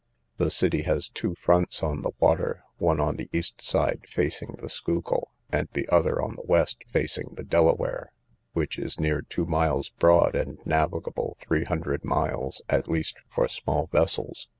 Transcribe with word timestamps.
The 0.37 0.49
city 0.49 0.81
has 0.81 1.09
two 1.09 1.35
fronts 1.35 1.83
on 1.83 2.01
the 2.01 2.09
water, 2.19 2.63
one 2.79 2.99
on 2.99 3.17
the 3.17 3.29
east 3.31 3.61
side 3.61 4.05
facing 4.07 4.55
to 4.57 4.67
Schuylkill, 4.67 5.29
and 5.51 5.69
the 5.73 5.87
other 5.89 6.19
on 6.19 6.33
the 6.33 6.43
west, 6.45 6.81
facing 6.87 7.35
the 7.35 7.43
Delaware, 7.43 8.11
which 8.53 8.79
is 8.79 8.99
near 8.99 9.21
two 9.21 9.45
miles 9.45 9.89
broad, 9.89 10.33
and 10.33 10.57
navigable 10.65 11.37
three 11.39 11.65
hundred 11.65 12.03
miles, 12.03 12.63
at 12.67 12.87
least 12.89 13.19
for 13.29 13.47
small 13.47 13.89
vessels. 13.91 14.47